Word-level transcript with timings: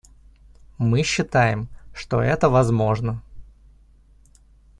Мы 0.79 1.03
считаем, 1.03 1.67
что 1.93 2.21
это 2.21 2.49
возможно. 2.49 3.21